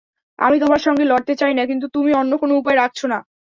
আমি 0.39 0.57
তোমার 0.59 0.79
সঙ্গে 0.79 1.03
লড়তে 1.05 1.33
চাই 1.35 1.53
না, 1.53 1.63
কিন্তু 1.65 1.85
তুমি 1.87 2.11
অন্য 2.13 2.31
কোন 2.37 2.49
উপায় 2.51 2.77
রাখছ 2.77 2.99
না। 3.05 3.17